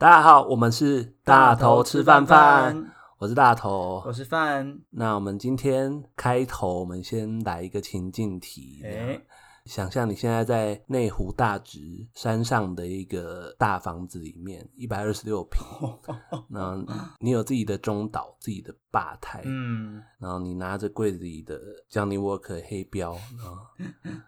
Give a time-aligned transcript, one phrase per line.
[0.00, 4.80] 大家好，我们是大头吃饭饭，我是大头，我是饭。
[4.90, 8.80] 那我们今天开头，我们先来一个情境题。
[8.84, 9.20] 欸、
[9.64, 15.60] 想象你现在在内湖大直山上的一个大房子里面，一百二十六平。
[16.48, 16.80] 那
[17.18, 21.58] 你有自己的中岛，自己的吧台，嗯，然后你拿着柜子里的
[21.90, 23.56] Johnny Walker 黑标，然后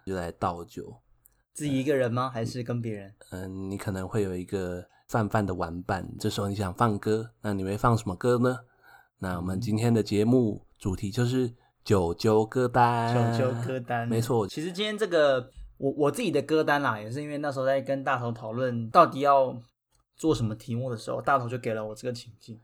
[0.04, 0.92] 就来倒酒。
[1.54, 2.28] 自己一个人吗？
[2.28, 3.14] 还是跟别人？
[3.30, 4.84] 嗯，你可能会有一个。
[5.10, 8.60] 饭饭的玩伴，这时候你想放歌，那你会放什么歌呢？
[9.18, 11.52] 那我们今天的节目主题就是
[11.82, 13.36] 九九歌单。
[13.36, 14.46] 九九歌单，没错。
[14.46, 19.60] 其实今天这个我我自己的歌单啦，也是因为那时候在跟大头讨论到底要
[20.16, 22.60] 做什么题目的时候，大头就给了我这个情境，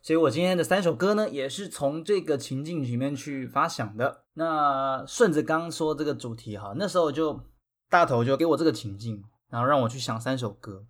[0.00, 4.22] 所以我今天的三首歌呢，也是从这个情境里面去发想的。
[4.32, 7.38] 那顺着刚刚说这个主题哈，那时候就
[7.90, 10.86] 大头就给我这个情境，然后让我去想三首歌。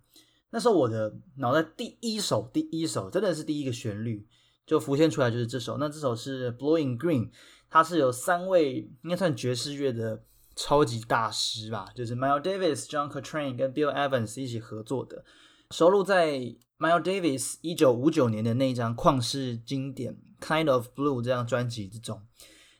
[0.53, 4.27] 那时候我的脑袋第一首，第一首真的是第一个旋律
[4.65, 5.77] 就浮现出来，就是这首。
[5.77, 7.27] 那这首是《Blowing Green》，
[7.69, 10.23] 它是有三位应该算爵士乐的
[10.57, 15.23] 超级大师吧，就是 Miles Davis、John Coltrane 跟 Bill Evans 一起合作的，
[15.71, 16.37] 收录在
[16.77, 22.21] Miles Davis 一九五九年的那一张旷世经典《Kind of Blue》这张专辑之中。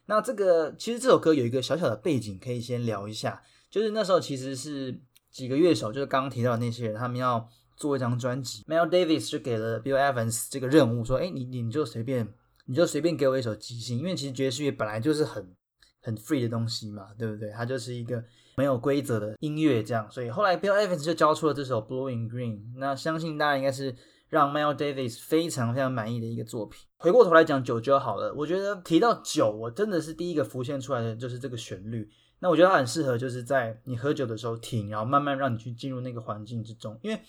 [0.07, 5.01] 那这个其实这首歌有一个小小的背景，可以先聊一下，就是那时候其实是
[5.31, 7.49] 几个乐手，就是刚刚提到的那些人，他们要。
[7.81, 12.31] 做一张专辑，Mel Davis 就给了 Bill Evans 这个任务，说：“哎，你你就随便，
[12.67, 15.55] 你就随便给我一首即兴，因为其实爵士乐本来就是很
[15.99, 17.49] 很 free 的东西嘛，对不对？
[17.49, 18.23] 它就是一个
[18.55, 20.07] 没有规则的音乐，这样。
[20.11, 23.95] 所以后来 Bill Evans 就交出了这首 Blowing Green，那相信大家应该是
[24.29, 26.79] 让 Mel Davis 非常非常满意的一个作品。
[26.97, 32.07] 回过头来讲九九好了，我觉得提到酒，我真的是第一个浮现出来的就是这个旋律。
[32.39, 37.19] 那我觉得它很适合，就是在你喝酒的时候听，然后慢慢让你去进入那个环境之中，因为。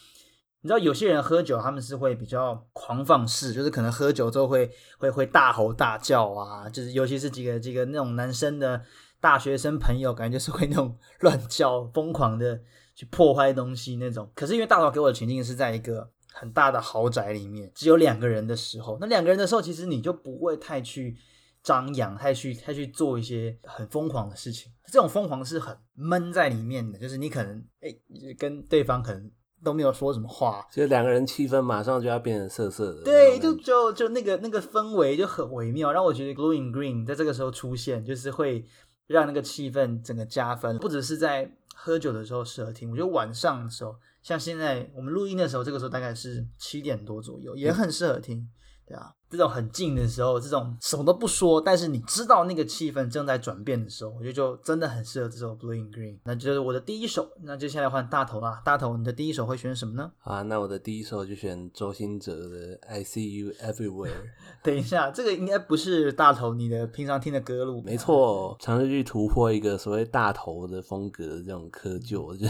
[0.65, 8.81] 你知道有些人喝酒，他们是会比较狂放式，就是可能喝酒之后会会会大吼大叫啊，就是尤其是几个几个那种男生的
[9.21, 12.61] 大学生朋友，感觉就是会那种 乱叫、疯狂的
[12.95, 14.31] 去破坏东西那种。
[14.37, 21.17] 可是因为大头给我的情境是在一个很大的豪宅里面，只有两个人的时候，那两个人的时候，其实你就不会太去
[21.65, 24.71] 张扬，太去太去做一些很疯狂的事情。
[24.87, 27.93] 这种疯狂是很闷在里面的，就是你可能哎
[28.39, 29.29] 跟对方可能。
[29.65, 33.03] 都没有说什么话，就两个人气氛马上就要变成涩涩的。
[33.03, 38.65] 对，就就就那个那个氛围就很微妙，让我觉得《Blue and Green》在这个时候出现，就是会
[39.07, 40.79] 让那个气氛整个加分。
[40.79, 48.49] 不只是在喝酒的时候适合听，我觉得晚上的时候，像现在我们录音的时候，这个时候大概是七点多左右，也很适合听。
[48.93, 56.15] 对啊，这种很近的时候，这种什么都不说，但是你知道那个气氛正在转变的时候，我觉得就真的很适合这首《Blue and Green》。
[56.25, 58.61] 那就是我的第一首，那接下来换大头啦。
[58.63, 60.13] 大头，你的第一首会选什么呢？
[60.21, 64.11] 啊，那我的第一首就选周兴哲的《I See You Everywhere》。
[64.63, 67.81] 等一下，这个应该不是大头你的平常听的歌路。
[67.81, 72.47] 没错，尝试去突破一个所谓大头的风格的这种窠臼，就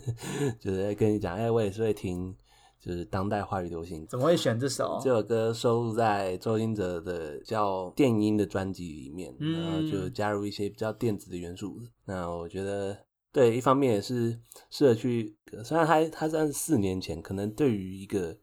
[0.58, 2.34] 就是在跟你讲，哎，我也是会听。
[2.82, 4.98] 就是当代华语流行，怎么会选这首？
[5.00, 11.76] 这首歌收录在周兴哲的叫电音的专辑里面，然后就加入一些比较电子的元素。
[11.78, 12.98] 嗯、那我觉得，
[13.32, 14.36] 对，一方面也是
[14.68, 18.36] 适合去，虽然他他算是四年前，可能对于一个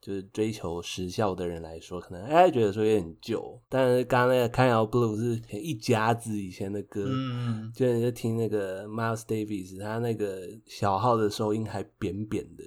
[0.00, 3.60] 就是追求时效的人来说，可能哎觉得说有点旧。
[3.68, 12.64] 但是刚刚那个 Kind of Blue 是一家子以前的歌，嗯，就你就听那个 Miles Davis，他那个小号的收音还扁扁的。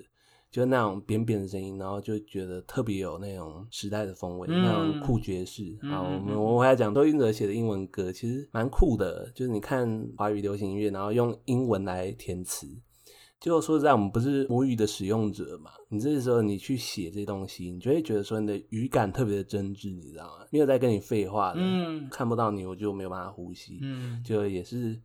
[0.56, 5.78] 就那种扁扁的声音，然后就觉得特别有那种时代的风味，嗯、那种酷爵士。
[5.82, 9.30] 好，我们我还要讲周云哲写的英文歌，其实蛮酷的。
[9.36, 12.66] 就是你看华语流行音乐，然后用英文来填词，
[13.38, 15.72] 就说实在，我们不是母语的使用者嘛。
[15.90, 20.46] 你这时候你去写这些东西，你就会觉得说你的语感特别的真挚，你知道吗？
[20.52, 23.80] 没有在跟你废话的，嗯、看不到你我就没有办法呼吸。
[23.82, 24.98] 嗯，就也是。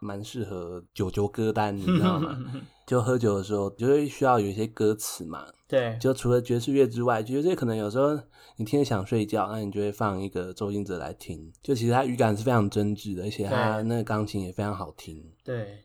[0.00, 2.38] 蛮适合九九歌单，你知道吗？
[2.86, 5.44] 就喝酒的时候，就会需要有一些歌词嘛。
[5.66, 8.18] 对，就除了爵士乐之外，爵士乐可能有时候
[8.56, 11.52] 你听着想睡觉，那你就会放一个周星哲来听。
[11.62, 15.22] 就其实他语感是非常真挚的，而且他那个钢琴也非常好听。
[15.44, 15.84] 对，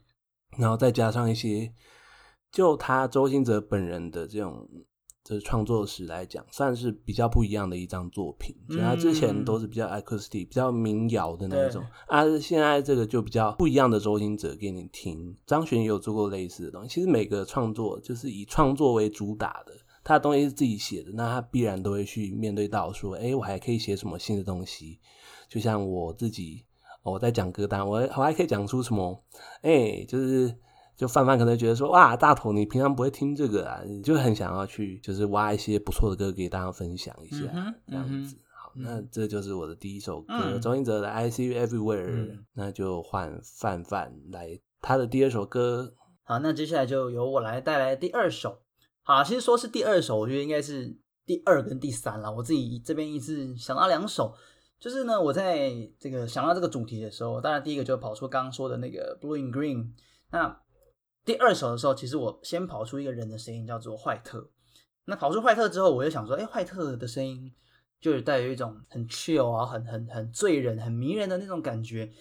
[0.56, 1.72] 然后再加上一些，
[2.50, 4.68] 就他周星哲本人的这种。
[5.24, 8.54] 这是创作史来讲，算是比较不一样的一张作品。
[8.68, 15.34] 就他之前都是比较 acoustic、比较民谣的那种，啊，现在这个就比较不一样的周星哲给你听。
[15.46, 16.90] 张悬也有做过类似的东西。
[16.90, 19.72] 其实每个创作就是以创作为主打的，
[20.04, 25.00] 他的东西是自己写的，那他必然都会去面对到说，哎，我还可以写什么新的东西？
[25.48, 26.66] 就像我自己，
[27.02, 29.24] 我在讲歌单，我我还可以讲出什么？
[29.62, 30.54] 哎，就是。
[30.96, 38.36] 就范范可能觉得说，哇，大头你平常不会听这个啊，你就很想要去就是挖一些不错的歌给大家分享一下，嗯、这样子。
[38.56, 42.44] 好，那这就是我的第一首歌，嗯、周兴哲的《I See You Everywhere》，嗯。
[42.54, 45.94] 那就换范范来他的第二首歌。
[46.22, 48.60] 好，那接下来就由我来带来第二首。
[49.02, 50.96] 好，其实说是第二首，我觉得应该是
[51.26, 52.32] 第二跟第三了。
[52.32, 54.34] 我自己这边一直想到两首。
[54.80, 59.92] 就是呢，我在这个想到这个主题的时候，当然第一个就跑出刚刚说的那个 Blue and Green。
[60.30, 60.60] 那
[61.24, 64.50] 第二首的时候，其实我先跑出一个人的声音，叫做坏特。
[65.06, 67.52] 那跑出坏特之后，我就想说，哎，坏特的声音
[68.00, 72.12] 就带有一种很 chill 啊，很很很醉人、很迷人的那种感觉。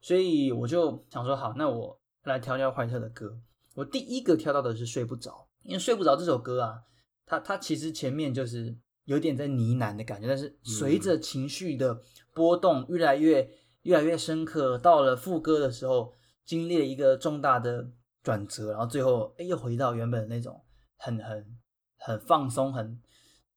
[0.00, 3.38] 所以我就想说，好，那我来挑挑坏特的歌。
[3.74, 6.82] 我第一个挑到的是睡不着，因为睡不着这首歌啊，
[7.26, 8.76] 它它其实前面就是。
[9.06, 12.00] 有点在呢喃的感觉，但是随着情绪的
[12.32, 13.50] 波动越来越
[13.82, 16.14] 越来越深刻，到了副歌的时候，
[16.44, 17.90] 经历了一个重大的
[18.22, 20.62] 转折，然后最后哎又回到原本那种
[20.96, 21.58] 很很
[21.98, 23.00] 很放松、很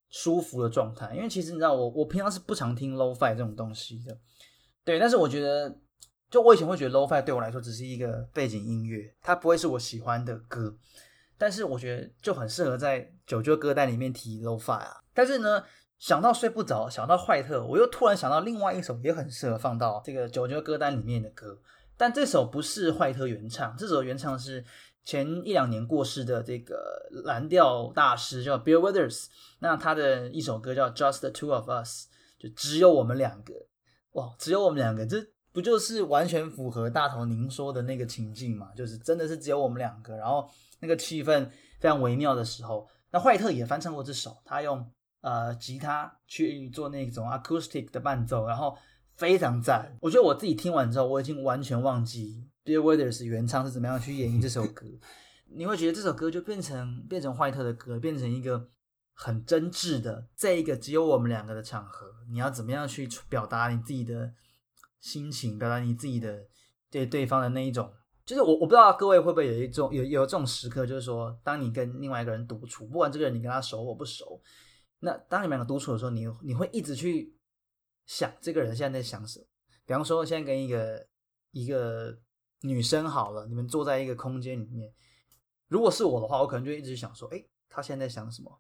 [0.10, 1.13] 舒服的状态。
[1.15, 4.18] 因为其实你知道，我我平常是不常听 low fi 这种东西的，
[4.83, 5.75] 对，但是我觉得，
[6.30, 10.75] 就我以前会觉得 low fi 对我来说只是一个背景音乐，它不会是我喜欢的歌。
[11.38, 15.04] 但是我觉得就很适合在九九歌单里面提 low fi 啊。
[15.13, 15.62] 但是呢，
[16.00, 21.60] 想到睡不着，想到坏特，我又突然想到另外一首也很适合放到这个九九歌单里面的歌。
[22.03, 24.61] 但这首不是坏特原唱，这首原唱是
[25.05, 29.27] 前一两年过世的这个蓝调大师叫 Bill Withers。
[29.59, 32.07] 那他的一首歌叫 Just the Two of Us，
[32.38, 33.53] 就只有我们两个。
[34.11, 38.71] 哇，只有我们两个，这不就是完全符合大头您说的那个情境嘛？
[38.75, 40.50] 就是真的是只有我们两个，然后。
[40.81, 44.85] 那个气氛非常微妙的时候，那坏特也翻唱过这首，他用
[45.21, 48.77] 呃吉他去做那种 acoustic 的伴奏，然后
[49.15, 49.98] 非常赞。
[50.01, 54.86] 我觉得我自己听完之后，我已经完全忘记 Bill Withers 原唱是怎么样去演绎这首歌。
[55.56, 58.69] 你会觉得这首歌就变成变成坏特的歌，变成一个
[59.13, 64.33] 很真挚的，在一个只有我们两个的场合，你要怎么样去表达你自己的
[65.00, 66.48] 心情，表达你自己的
[66.89, 67.92] 对对方的那一种。
[68.25, 74.42] 就是我我不知道各位会不会有一种有有这种时刻，就是说，当你跟另外一个人独处，不管这个人你跟他熟或不熟，
[75.00, 77.36] 那当你们两个独处的时候，你你会一直去
[78.05, 79.45] 想这个人现在在想什么。
[79.85, 81.07] 比方说，现在跟一个
[81.51, 82.17] 一个
[82.61, 84.94] 女生好了，你们坐在一个空间里面，
[85.67, 88.51] 如果是我的话，我可能就一直想说，诶，他现在在想什么？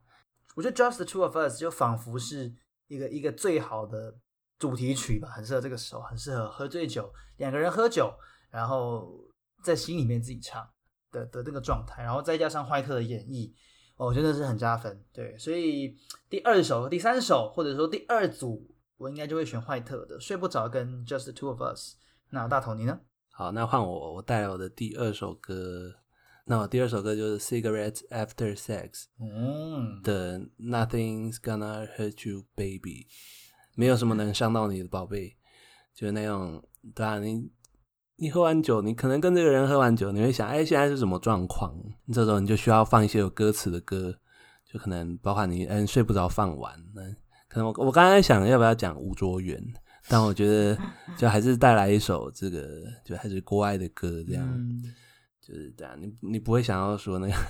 [0.55, 2.53] 我觉得 Just the Two of Us 就仿佛是
[2.87, 4.15] 一个一个最好的
[4.59, 8.13] 主题曲吧，很适合这个时候，很适合喝醉酒，两个人喝酒，
[8.49, 9.21] 然后。
[9.63, 10.69] 在心里面自己唱
[11.09, 13.53] 的的这个状态，然后再加上怀特的演绎，
[13.95, 15.01] 哦，真的是很加分。
[15.13, 15.95] 对，所以
[16.29, 21.93] 第二首、第三首，或者说第二组，我应该就会选坏特的《睡不着》跟《Just the Two of Us》。
[22.29, 22.99] 那大头你呢？
[23.31, 25.93] 好，那换我，我带来我的第二首歌。
[26.45, 32.79] 那我第二首歌就是《Cigarettes After Sex》嗯的《Nothing's Gonna Hurt You, Baby》，
[33.75, 35.37] 没有什么能伤到你的宝贝，
[35.95, 36.63] 就是那种，
[36.93, 37.51] 对啊，你。
[38.15, 41.75] 你喝完酒，你可能跟这个人喝完酒，你会想，哎，现在是什么状况？
[42.13, 44.15] 这时候你就需要放一些有歌词的歌，
[44.71, 46.79] 就可能包括你，嗯，睡不着放完。
[46.93, 47.01] 那
[47.53, 49.61] 可能我我刚才想要不要讲吴卓源，
[50.09, 50.77] 但我觉得
[51.15, 54.81] 就还是带来一首这个，就还是国外的歌，这样，嗯、
[55.39, 55.95] 就是这样。
[56.01, 57.33] 你你不会想要说那个。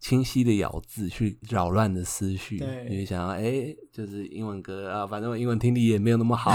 [0.00, 2.56] 清晰的咬字去扰乱的思绪，
[2.88, 6.50] 因为想要哎、欸，就是英文歌啊，反正我英文听力也没有那么好，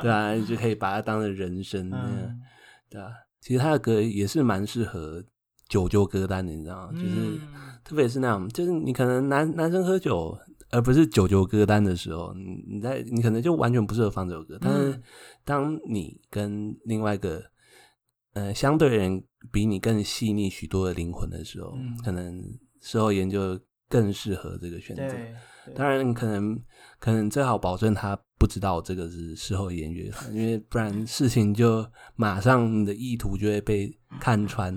[0.00, 2.40] 对啊，就可以把它当成人声那样，嗯、
[2.88, 3.10] 对啊。
[3.40, 5.22] 其实他的歌也是蛮适合
[5.68, 6.92] 酒酒歌单的，你知道吗？
[6.92, 7.40] 就是、嗯、
[7.84, 10.36] 特别是那样，就是你可能男男生喝酒，
[10.70, 14.58] 而不是九九歌单的时候，你你在你可能就完全不适合放这首歌。
[14.60, 15.02] 但是
[15.44, 17.42] 当你跟另外一个
[18.34, 19.22] 呃相对人
[19.52, 22.42] 比你更细腻许多的灵魂的时候，嗯、可能。
[22.80, 23.58] 事后研究
[23.88, 25.02] 更适合这个选择，
[25.74, 26.56] 当然可能
[27.00, 30.00] 可能最好保证他不知道这个是事后研究，
[30.32, 31.84] 因为不然事情就
[32.16, 34.74] 马上你的意图就会被看穿。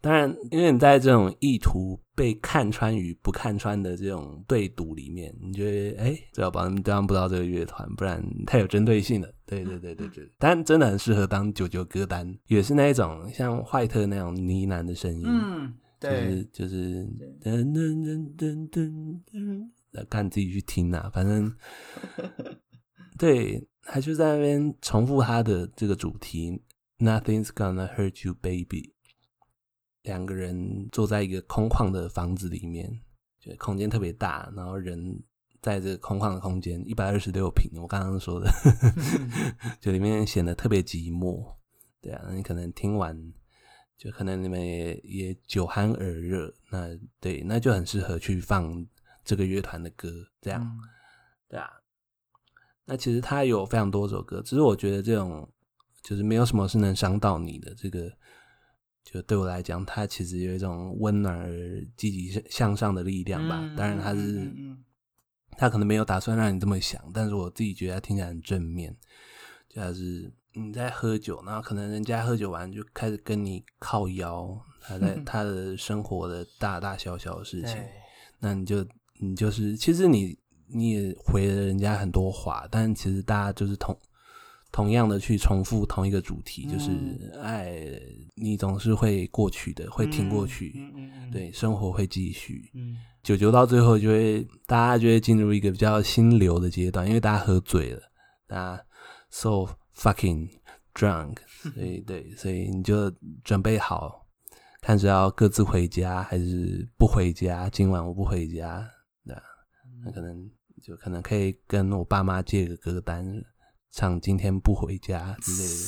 [0.00, 9.28] 当然，因为你在这种意图被看穿与不看穿的这种对赌里面，你觉得哎，最好保证对方不知道这个乐团，不然太有针对性了。
[9.46, 15.24] 对对对对对，但真的很适合当九九歌单，也是那一种像坏特那种呢喃的声音。
[15.26, 15.74] 嗯。
[15.98, 17.08] 就是就是
[17.42, 21.50] 噔噔噔噔噔噔，看自己去听啊，反正
[23.18, 26.62] 对，他就在那边重复他的这个主题
[26.98, 28.94] ，Nothing's gonna hurt you, baby。
[30.02, 33.00] 两个人坐在一个空旷的房子里面，
[33.40, 35.22] 就空间特别大，然后人
[35.60, 38.50] 在这个空旷的空间，一百二十六平，我刚刚说的，
[39.80, 41.56] 就里面显得特别寂寞。
[42.00, 43.32] 对啊，你可能听完。
[43.98, 48.86] 就可能你们也也酒酣耳热，那对，那就很适合去放
[49.24, 50.10] 这个乐团的歌，
[50.42, 50.78] 这样，嗯、
[51.48, 51.66] 对啊。
[52.88, 55.48] 那其实他有非常多首歌，只是我觉得这种
[56.02, 58.08] 就是没有什么是能伤到你的，这个
[59.02, 63.56] 就对我来讲，他其实有一种温暖而积极向上的力量吧。
[63.76, 64.48] 当然，他是
[65.58, 68.96] 他可能没有打算让你这么想，但是我自己觉得他听起来很正面，
[69.68, 77.82] 就是你在喝酒，然后可能人家喝酒完就开始跟你靠腰，他在 他的生活的大大小小的事情，
[78.38, 80.38] 那你就你就是其实你。
[80.68, 83.96] 你也回了人家很多话，但其实大家就是同
[84.72, 87.80] 同样的去重复同一个主题，嗯、就是爱
[88.34, 90.74] 你总是会过去的，会挺过去，
[91.32, 92.70] 对，生活会继续。
[92.74, 98.02] 嗯，酒酒到最后就会，大家就会进入一个比较心流的阶段，因为大家喝醉了，
[98.46, 98.84] 大家
[99.30, 100.48] so fucking
[100.92, 101.36] drunk，
[101.74, 103.10] 所以对，所以你就
[103.44, 104.26] 准备好，
[104.82, 107.70] 看是要各自回家还是不回家。
[107.70, 108.86] 今晚我不回家，
[109.22, 109.34] 那
[110.04, 110.50] 那可能。
[110.82, 113.42] 就可能可以跟我爸妈借个歌单，
[113.90, 115.84] 唱今天不回家之类的。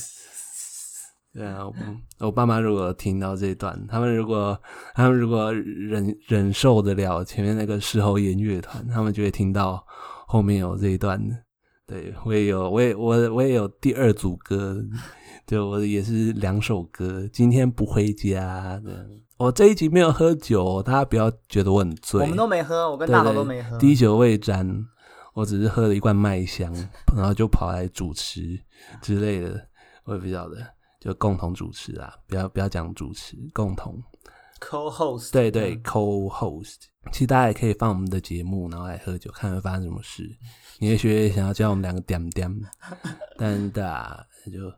[1.35, 1.75] 对啊，我，
[2.26, 4.61] 我爸妈如果听到这一段，他们如果
[4.95, 9.85] 他们如果忍忍受得了前面那个事后音乐团，他们就会听到
[10.26, 11.21] 后面有这一段。
[11.88, 14.76] 对，我也有，我也我我也有第二组歌，
[15.47, 19.09] 对，我也是两首歌，今天不回家的。
[19.38, 22.21] 我这一集没有喝酒，大家不要觉得我很醉。
[22.21, 23.78] 我们都没喝，我跟大头都没喝。
[23.78, 24.68] 滴酒未沾，
[25.33, 26.71] 我只是喝了一罐麦香，
[27.16, 28.61] 然后就跑来主持
[29.00, 29.59] 之类的，
[30.04, 30.59] 我也不晓得，
[31.00, 33.99] 就共同主持啊，不要不要讲主持，共同
[34.60, 35.32] co-host。
[35.32, 36.76] 对对，对，co-host。
[37.12, 40.28] 其实大家也可以放我们的节目，然后来喝酒，看会发生什么事。
[40.78, 42.52] 你也许想要叫我们两个点点，
[43.36, 44.72] 但大就。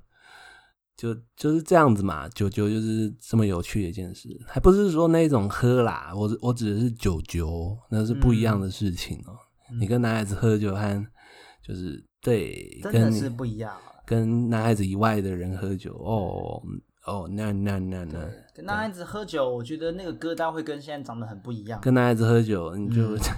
[0.97, 9.39] 就就是这样子嘛，酒酒就是这么有趣的一件事，还不是说那种喝啦，我我指的是酒酒，那是不一样的事情哦、喔。
[9.71, 11.07] 嗯、你跟男孩子喝酒和
[11.67, 13.81] 就是对，真的是不一样、啊。
[14.05, 16.63] 跟男孩子以外的人喝酒，哦
[17.07, 21.81] 哦，那那那那，跟男孩子喝酒，我觉得那个歌单会跟现在长得很不一样。
[21.81, 23.17] 跟男孩子喝酒，你就。
[23.17, 23.19] 嗯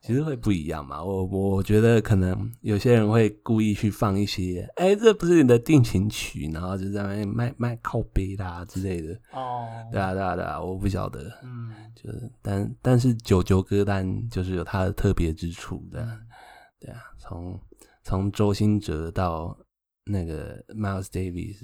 [0.00, 9.12] 其实会不一样嘛，我我觉得可能有些人会故意去放一些，哎、欸，这不是你的定情曲，然后就在那边卖卖靠背啦之类的。
[9.32, 16.08] 哦，对啊，对啊，对啊，我不晓得，嗯，就是，但但是九九歌单就是有它的特别之处的，
[16.80, 17.60] 对啊，从
[18.02, 19.54] 从周兴哲到
[20.08, 21.58] 那个 Miles Davis，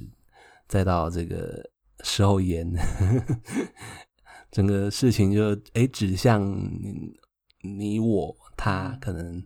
[0.68, 1.68] 再到这个
[2.00, 2.72] 事后烟，
[4.50, 6.56] 整个事情就哎、欸、指向。
[7.66, 9.42] 你我他可能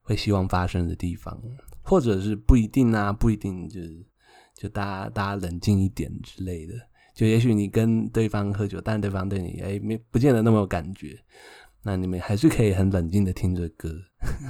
[0.00, 1.36] 会希望发生的地方，
[1.82, 4.06] 或者是不一定啊，不一定就是
[4.54, 6.74] 就大家大家冷静一点之类的。
[7.12, 11.18] 就也许你跟对方喝酒，但对方对你哎没不见得那么有感觉，
[11.86, 13.88] 那你们还是可以很冷静的听着歌。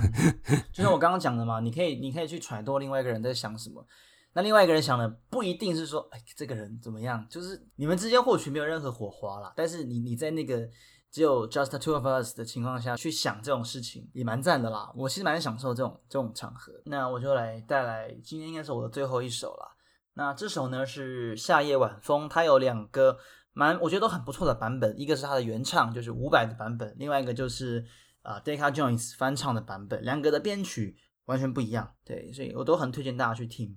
[0.72, 3.86] 就像我刚刚讲的嘛，你可以你可以去揣度另外一个人在想什么，
[4.32, 10.68] 那另外一个人想的不一定是说哎这个人怎么样，就是你们之间或许没有任何火花啦，但是你你在那个。
[11.08, 16.72] 只有 just two of us 的情况下去想这种事情也蛮赞的啦，我其实蛮享受这种这种场合。
[16.84, 19.66] 那我就来带来今天应该是我的最后一首啦。
[20.12, 23.16] 那这首呢是夏夜晚风，它有两个
[23.56, 27.82] 蛮我觉得都很不错的版本，一个是它的原唱就是伍佰的版本，另外一个就是
[28.20, 33.76] 啊、呃、d e c a Jones 翻唱的版本，两个的编曲完全不一样，对，所以我都很推荐大家去听。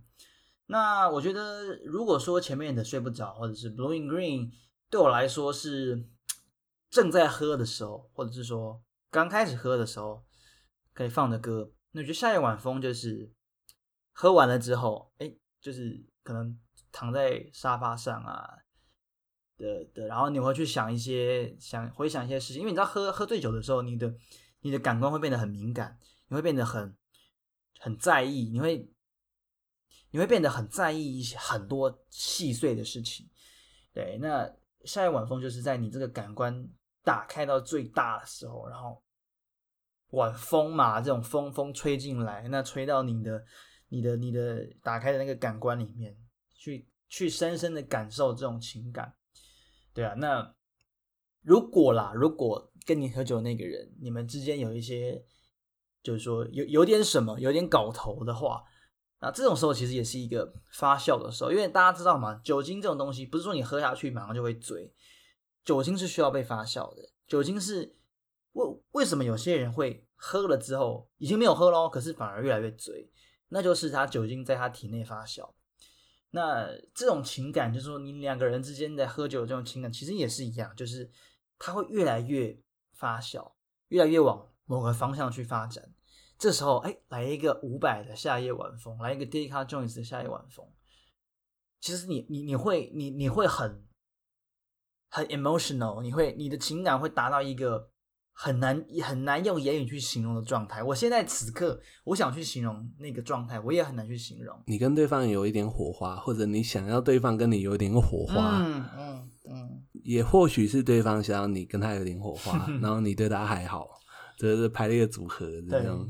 [0.65, 4.51] 那我觉得如果说前面的睡不着或者是 Blue in Green
[4.89, 6.05] 对我来说是。
[6.91, 8.81] 正在喝的时候，或者是说
[9.12, 10.25] 刚开始喝的时候，
[10.91, 11.71] 可以放的歌。
[11.91, 13.31] 那我觉得夏夜晚风就是
[14.12, 15.31] 喝完了之后，哎，
[15.62, 16.59] 就是可能
[16.91, 18.57] 躺在沙发上啊
[19.59, 24.11] 的的，然后你会去想一些想回想一些事情，因为你知道喝喝醉酒的时候，你的
[24.61, 25.99] 你的感官会变得很敏感，
[26.29, 26.97] 你会变得很
[27.79, 28.91] 很在意，你会
[30.09, 33.29] 你会变得很在意一些很多细碎的事情。
[33.93, 34.51] 对，那
[34.85, 36.67] 夏夜晚风就是在你这个感官。
[37.01, 39.01] 打开到最大的时候，然后
[40.09, 43.43] 晚风嘛，这种风风吹进来，那吹到你的、
[43.87, 46.15] 你的、你的打开的那个感官里面，
[46.53, 49.11] 去去深深的感受这种情感，
[50.00, 50.13] 对啊。
[50.13, 50.56] 那
[51.41, 55.22] 如果啦，如果跟你喝酒那个人，你们之间有一些，
[56.01, 58.63] 就是说有有点什么，有点搞头的话，
[59.20, 64.94] 那这种时候其实也是一个发酵的时候，因为大家知道嘛，酒精这种东西不是说你喝下去马上就会醉。
[65.65, 67.12] 酒精是需要被发酵的。
[67.27, 67.98] 酒精是
[68.53, 73.12] 为为什么有些人会喝了之后已经没有喝喽，可是反而越来越醉，
[73.50, 75.53] 那就是他酒精在他体内发酵。
[76.31, 81.09] 那这种情感，就是说你两个人之间在喝酒这种情感，其实也是一样，就是
[81.57, 82.57] 它会越来越
[82.93, 83.53] 发酵，
[83.88, 85.93] 越来越往某个方向去发展。
[86.38, 90.65] 这时候，哎，来一个五百的夏夜晚风，来一个 Deca Joins 的夏夜晚风，
[91.79, 93.86] 其实你你你会你你会很
[95.09, 97.91] 很 emotional，你会你的情感会达到一个。
[98.41, 100.81] 很难很难用言语去形容的状态。
[100.81, 104.58] 我现在此刻，我想去形容那个状态，我也很难去形容。
[104.65, 113.89] 你跟对方有一点火花，或者你想要对方跟你有一点火花，嗯嗯嗯，也或许是对方想要你跟他有点火花， 然后你对他还好，
[114.38, 116.10] 这是排列组合这样。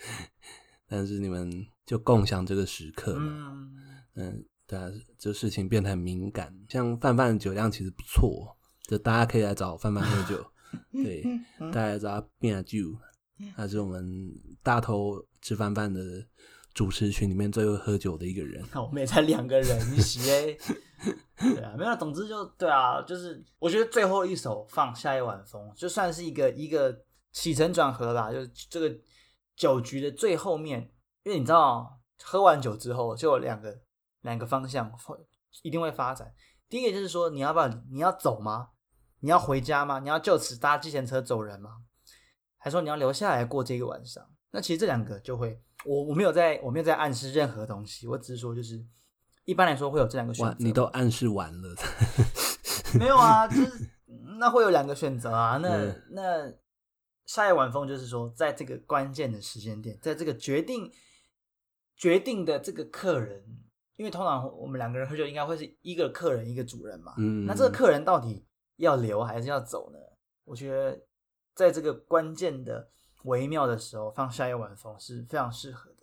[0.88, 1.52] 但是你们
[1.84, 3.52] 就共享这个时刻嘛，
[4.14, 4.88] 嗯嗯，对啊，
[5.18, 6.56] 这事情变得很敏感。
[6.70, 8.56] 像范范的酒量其实不错，
[8.88, 10.42] 就大家可以来找范范喝酒。
[10.92, 11.24] 对，
[11.72, 12.78] 大家知道变酒，
[13.56, 16.00] 他是我们大头吃饭饭的
[16.74, 18.64] 主持群里面最会喝酒的一个人。
[18.72, 20.56] 那 我们也才两个人一起哎，
[21.54, 28.94] 对啊，没有，总之就对啊，就是我觉得最后一首放下一晚风，就算是一个一个起承转合啦，就是这个
[29.56, 30.92] 酒局的最后面，
[31.24, 33.80] 因为你知道，喝完酒之后就有两个
[34.22, 35.16] 两个方向会
[35.62, 36.32] 一定会发展。
[36.68, 38.68] 第一个就是说，你要不要你要走吗？
[39.20, 40.00] 你要回家吗？
[40.00, 41.82] 你要就此搭计程车走人吗？
[42.58, 44.22] 还说你要留下来过这个晚上？
[44.50, 48.84] 那其实这两个就会，我我没有在我没有在暗示任何东西，我只是说就是
[49.44, 50.56] 一般来说会有这两个选择。
[50.58, 51.74] 你都暗示完了，
[52.98, 53.46] 没有啊？
[53.48, 53.88] 就是
[54.38, 55.58] 那会有两个选择啊。
[55.62, 56.52] 那、嗯、那
[57.24, 60.92] 夏夜晚风就是说，在这个关键的时间点，在这个决定
[61.96, 63.42] 决定的这个客人，
[63.96, 67.14] 因为通常我们两个人喝酒应该会是一个客人一个主人嘛。
[67.18, 68.44] 嗯，那这个客人到底？
[68.80, 69.98] 要留还是要走呢？
[70.44, 70.98] 我觉得
[71.54, 72.90] 在这个关键的
[73.24, 75.96] 微妙的时候，放夏夜晚风是非常适合的。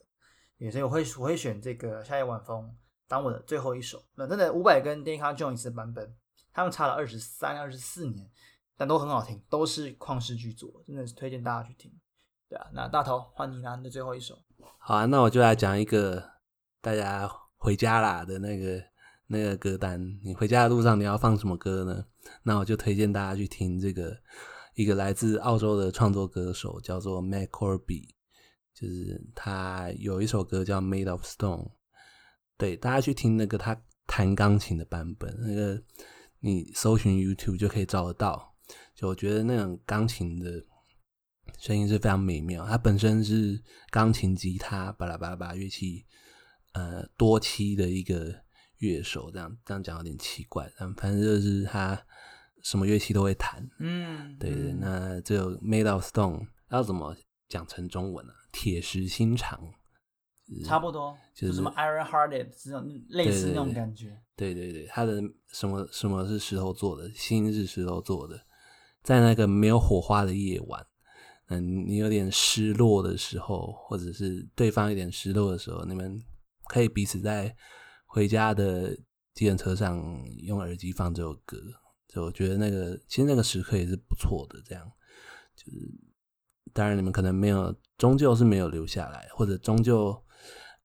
[0.58, 2.76] 也所以我会我会选这个夏夜晚风
[3.08, 4.04] 当我的最后一首。
[4.16, 6.16] 那真的五百跟 Deca Joins 的版本，
[6.54, 8.30] 他们差了二十三、二十四年，
[8.76, 11.92] 但都很好听，都是旷世巨作，真的是推荐大家去听。
[12.48, 14.38] 对啊，那大头换你拿你的最后一首。
[14.80, 16.24] 好啊，那我就来讲一个
[16.82, 18.84] 大家回家啦的那个
[19.28, 20.02] 那个歌单。
[20.24, 22.06] 你回家的路上你要放什么歌呢？
[22.44, 24.18] 那我就推荐大家去听这个
[24.76, 28.10] 一个来自澳洲的创作歌手，叫做 Macorby，
[28.74, 31.66] 就是他有一首歌叫《Made of Stone》。
[32.58, 35.82] 对，大家去听那个他弹钢琴的版本，那个
[36.40, 38.56] 你搜寻 YouTube 就可以找得到。
[38.96, 40.64] 就我觉得那种钢琴的
[41.60, 42.66] 声音是非常美妙。
[42.66, 46.06] 它本身是钢琴、吉他、巴拉巴拉巴拉乐器，
[46.74, 48.47] 呃，多期的一个。
[48.80, 52.00] 乐手这样这样讲有点奇怪，但反正就是他
[52.62, 53.68] 什么乐器都会弹。
[53.80, 57.16] 嗯，对对，那这 Made of Stone 要怎么
[57.48, 58.34] 讲成中文呢？
[58.34, 58.38] 啊？
[58.52, 59.74] 铁石心肠，
[60.66, 64.20] 差不多，就是什么 Iron Hearted 这种类似那种感觉。
[64.36, 65.22] 对对对，他的
[65.54, 67.12] 什么什么是石头做的？
[67.14, 68.40] 心是石头做的。
[69.02, 70.86] 在那个没有火花的夜晚，
[71.48, 76.22] 嗯，你有点失落的时候，或者是对方有点失落的时候，你们
[76.68, 77.56] 可以彼此在。
[78.18, 78.98] 回家的
[79.36, 80.04] 计程车上
[80.40, 81.56] 用耳机放这首歌，
[82.08, 84.60] 就我觉得那个其实那个时刻也是不错的。
[84.66, 84.92] 这样
[85.56, 85.78] 就是，
[86.74, 90.20] 当然你们可能没有，终究是没有留下来，或者终究，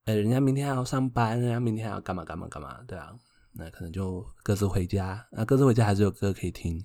[0.05, 3.11] 哎、人家明天还要上班，人家明天还要干嘛干嘛干嘛，对啊，
[3.55, 5.27] 那可能就各自回家。
[5.33, 6.79] 那各自回家还是有歌可以听，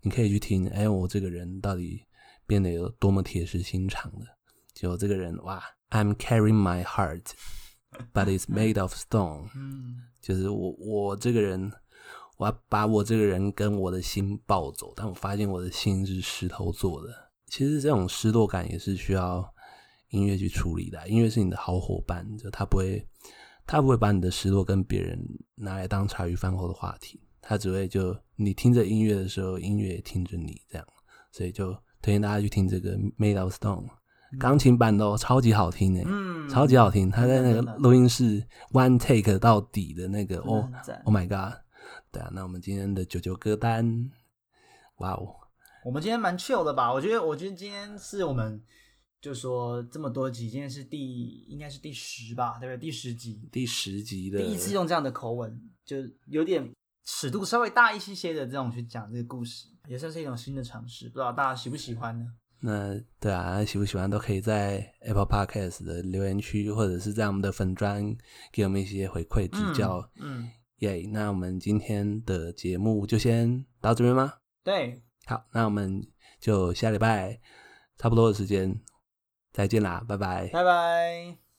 [0.00, 0.66] 你可以去听。
[0.70, 2.02] 哎、我这个人到底
[2.46, 4.24] 变得有多么铁石心肠的？
[4.72, 7.32] 就这个人哇，I'm carrying my heart。
[8.14, 9.50] But it's made of stone。
[9.54, 11.72] 嗯，就是我我这个人，
[12.36, 17.12] 我要把我这个人跟我的心抱走，但我发现我的心是石头做的。
[17.48, 19.44] 其实这种失落感也是需要
[20.10, 21.08] 音乐去处理的。
[21.08, 23.04] 音乐是你的好伙伴，就他不会，
[23.66, 25.20] 他不会把你的失落跟别人
[25.56, 30.86] 拿来当茶余饭后的话题，他只会就你听着音乐的时候，音乐也听着你这样。
[31.32, 33.88] 所以就推荐大家去听这个 Made of Stone。
[34.38, 37.10] 钢琴版的哦，超级好听诶，嗯，超级好听。
[37.10, 40.70] 他在那个录音室 one take 到底的那个哦
[41.04, 41.58] ，Oh my god！
[42.12, 44.10] 对啊，那我们今天的九九歌单，
[44.98, 45.34] 哇哦，
[45.84, 46.92] 我们今天蛮 chill 的吧？
[46.92, 48.62] 我觉得，我觉得今天是我们
[49.20, 52.78] 就说这么多集，今天是第应该是第十吧，对不对？
[52.78, 56.68] 第十集，第十集的第一次用这样的口吻，就有点
[57.04, 62.26] 尺度稍微大一些些的这种去讲这个故事，也算是一种新的尝试，不知道大家喜不喜欢呢？
[62.60, 68.14] 那对啊，喜不喜欢都可以在 Apple Podcast 的留言区，或者是在我们的粉砖
[68.52, 70.06] 给我们一些回馈指教。
[70.16, 74.34] 嗯，耶、嗯，yeah, 那我们今天的节目就先到这边吗？
[74.62, 76.06] 对，好，那我们
[76.38, 77.40] 就下礼拜
[77.96, 78.78] 差不多的时间
[79.52, 81.49] 再见啦，拜拜，拜拜。